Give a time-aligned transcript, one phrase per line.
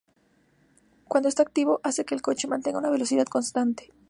[1.07, 3.93] Cuando está activado, hace que el coche mantenga una velocidad constante.